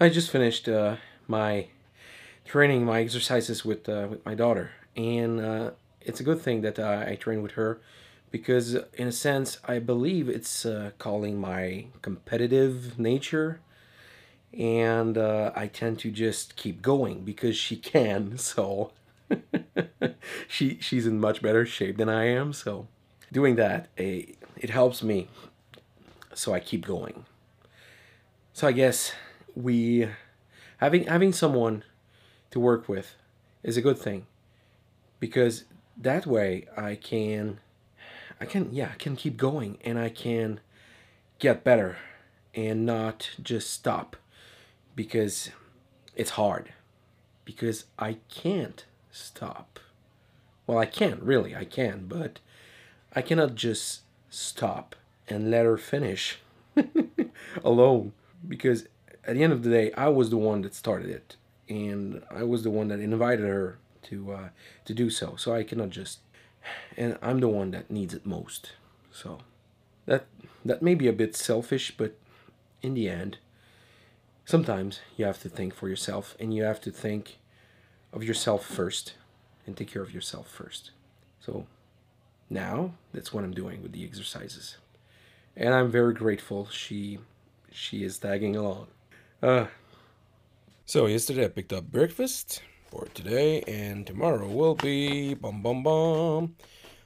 [0.00, 0.96] I just finished uh,
[1.26, 1.66] my
[2.44, 6.78] training, my exercises with uh, with my daughter, and uh, it's a good thing that
[6.78, 7.80] uh, I train with her
[8.30, 13.60] because, in a sense, I believe it's uh, calling my competitive nature,
[14.56, 18.38] and uh, I tend to just keep going because she can.
[18.38, 18.92] So
[20.48, 22.52] she she's in much better shape than I am.
[22.52, 22.86] So
[23.32, 24.22] doing that, eh,
[24.56, 25.26] it helps me.
[26.34, 27.24] So I keep going.
[28.52, 29.12] So I guess
[29.58, 30.08] we
[30.78, 31.82] having having someone
[32.50, 33.16] to work with
[33.62, 34.26] is a good thing.
[35.20, 35.64] Because
[35.96, 37.58] that way I can
[38.40, 40.60] I can yeah, I can keep going and I can
[41.38, 41.96] get better
[42.54, 44.16] and not just stop.
[44.94, 45.50] Because
[46.14, 46.72] it's hard.
[47.44, 49.80] Because I can't stop.
[50.66, 52.40] Well, I can really, I can, but
[53.14, 54.94] I cannot just stop
[55.28, 56.40] and let her finish
[57.64, 58.12] alone.
[58.46, 58.86] Because
[59.28, 61.36] at the end of the day, I was the one that started it,
[61.68, 64.48] and I was the one that invited her to uh,
[64.86, 65.36] to do so.
[65.36, 66.20] So I cannot just,
[66.96, 68.72] and I'm the one that needs it most.
[69.12, 69.40] So
[70.06, 70.24] that
[70.64, 72.16] that may be a bit selfish, but
[72.80, 73.36] in the end,
[74.46, 77.38] sometimes you have to think for yourself, and you have to think
[78.14, 79.12] of yourself first,
[79.66, 80.92] and take care of yourself first.
[81.38, 81.66] So
[82.48, 84.78] now that's what I'm doing with the exercises,
[85.54, 87.18] and I'm very grateful she
[87.70, 88.86] she is tagging along.
[89.40, 89.66] Uh,
[90.84, 96.56] so yesterday I picked up breakfast for today, and tomorrow will be bum bum bum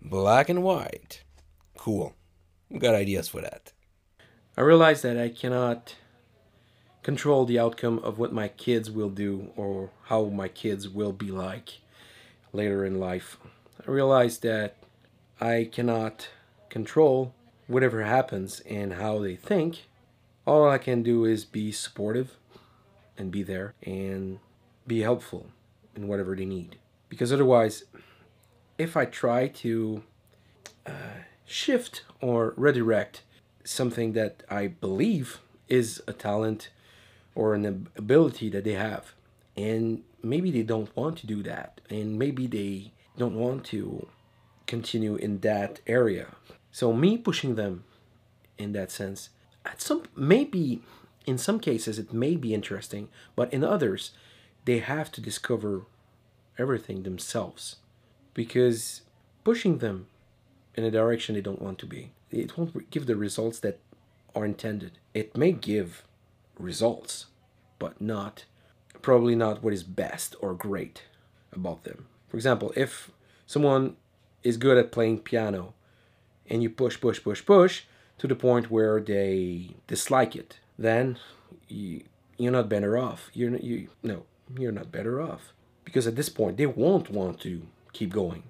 [0.00, 1.22] black and white.
[1.76, 2.14] Cool.
[2.78, 3.72] Got ideas for that.
[4.56, 5.96] I realize that I cannot
[7.02, 11.30] control the outcome of what my kids will do or how my kids will be
[11.30, 11.80] like
[12.54, 13.36] later in life.
[13.86, 14.76] I realize that
[15.42, 16.30] I cannot
[16.70, 17.34] control
[17.66, 19.82] whatever happens and how they think
[20.46, 22.36] all I can do is be supportive
[23.16, 24.38] and be there and
[24.86, 25.46] be helpful
[25.96, 26.76] in whatever they need.
[27.08, 27.84] Because otherwise,
[28.78, 30.02] if I try to
[30.86, 33.22] uh, shift or redirect
[33.64, 36.70] something that I believe is a talent
[37.34, 39.14] or an ability that they have,
[39.56, 44.08] and maybe they don't want to do that, and maybe they don't want to
[44.66, 46.34] continue in that area.
[46.72, 47.84] So, me pushing them
[48.58, 49.30] in that sense
[49.64, 50.82] at some maybe
[51.26, 54.12] in some cases it may be interesting, but in others
[54.64, 55.86] they have to discover
[56.58, 57.76] everything themselves
[58.32, 59.02] because
[59.42, 60.06] pushing them
[60.74, 63.78] in a direction they don't want to be it won't give the results that
[64.34, 64.98] are intended.
[65.12, 66.04] It may give
[66.58, 67.26] results
[67.78, 68.44] but not
[69.02, 71.02] probably not what is best or great
[71.52, 72.06] about them.
[72.28, 73.10] For example if
[73.46, 73.96] someone
[74.42, 75.74] is good at playing piano
[76.48, 77.84] and you push push push push
[78.18, 81.18] to the point where they dislike it, then
[81.68, 82.04] you,
[82.36, 83.30] you're not better off.
[83.32, 84.24] You're you no,
[84.58, 85.52] you're not better off
[85.84, 88.44] because at this point they won't want to keep going,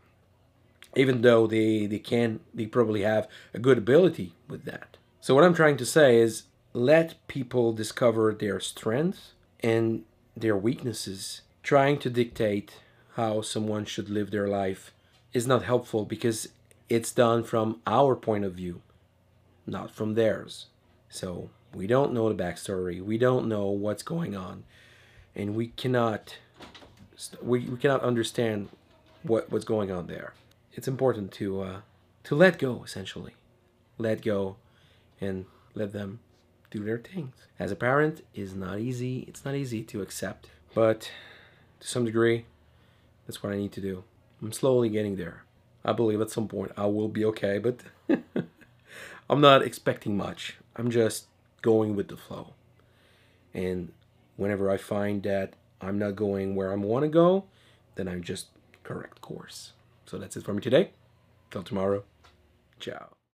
[0.97, 4.97] even though they they can they probably have a good ability with that.
[5.21, 10.05] So what I'm trying to say is let people discover their strengths and
[10.37, 11.43] their weaknesses.
[11.63, 12.81] Trying to dictate
[13.15, 14.93] how someone should live their life
[15.33, 16.49] is not helpful because
[16.91, 18.83] it's done from our point of view
[19.67, 20.67] not from theirs.
[21.09, 23.03] So we don't know the backstory.
[23.03, 24.65] We don't know what's going on,
[25.35, 26.37] and we cannot
[27.43, 28.69] we, we cannot understand
[29.23, 30.35] what what's going on there.
[30.73, 31.81] It's important to uh,
[32.25, 33.35] to let go essentially,
[33.99, 34.57] let go,
[35.21, 36.21] and let them
[36.71, 37.35] do their things.
[37.59, 39.21] As a parent, is not easy.
[39.29, 41.11] It's not easy to accept, but
[41.81, 42.47] to some degree,
[43.27, 44.05] that's what I need to do.
[44.43, 45.45] I'm slowly getting there.
[45.85, 47.81] I believe at some point I will be okay, but
[49.29, 50.57] I'm not expecting much.
[50.77, 51.27] I'm just
[51.63, 52.55] going with the flow.
[53.53, 53.93] And
[54.37, 57.45] whenever I find that I'm not going where I want to go,
[57.95, 58.49] then I'm just
[58.83, 59.73] correct course.
[60.07, 60.91] So that's it for me today.
[61.51, 62.05] Till tomorrow.
[62.81, 63.15] Ciao.